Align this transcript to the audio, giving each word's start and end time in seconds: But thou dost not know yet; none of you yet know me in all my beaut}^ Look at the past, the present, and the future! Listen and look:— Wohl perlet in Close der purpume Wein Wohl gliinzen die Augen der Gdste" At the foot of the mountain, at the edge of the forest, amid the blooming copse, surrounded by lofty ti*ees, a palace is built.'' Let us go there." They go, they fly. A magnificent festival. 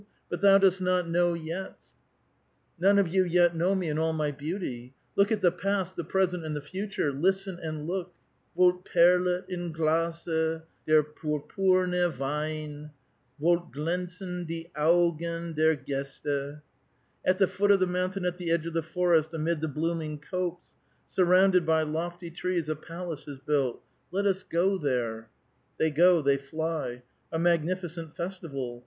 But 0.31 0.41
thou 0.41 0.57
dost 0.57 0.81
not 0.81 1.07
know 1.07 1.35
yet; 1.35 1.93
none 2.79 2.97
of 2.97 3.07
you 3.09 3.23
yet 3.23 3.55
know 3.55 3.75
me 3.75 3.87
in 3.87 3.99
all 3.99 4.13
my 4.13 4.31
beaut}^ 4.31 4.93
Look 5.15 5.31
at 5.31 5.41
the 5.41 5.51
past, 5.51 5.95
the 5.95 6.03
present, 6.03 6.43
and 6.43 6.55
the 6.55 6.59
future! 6.59 7.11
Listen 7.13 7.59
and 7.61 7.85
look:— 7.85 8.11
Wohl 8.55 8.81
perlet 8.81 9.47
in 9.47 9.71
Close 9.71 10.23
der 10.25 10.63
purpume 10.87 12.17
Wein 12.17 12.89
Wohl 13.37 13.69
gliinzen 13.71 14.47
die 14.47 14.71
Augen 14.75 15.53
der 15.53 15.75
Gdste" 15.75 16.63
At 17.23 17.37
the 17.37 17.47
foot 17.47 17.69
of 17.69 17.79
the 17.79 17.85
mountain, 17.85 18.25
at 18.25 18.37
the 18.37 18.49
edge 18.49 18.65
of 18.65 18.73
the 18.73 18.81
forest, 18.81 19.35
amid 19.35 19.61
the 19.61 19.67
blooming 19.67 20.17
copse, 20.17 20.73
surrounded 21.07 21.63
by 21.63 21.83
lofty 21.83 22.31
ti*ees, 22.31 22.67
a 22.67 22.75
palace 22.75 23.27
is 23.27 23.37
built.'' 23.37 23.79
Let 24.11 24.25
us 24.25 24.41
go 24.41 24.79
there." 24.79 25.29
They 25.77 25.91
go, 25.91 26.23
they 26.23 26.37
fly. 26.37 27.03
A 27.31 27.37
magnificent 27.37 28.13
festival. 28.15 28.79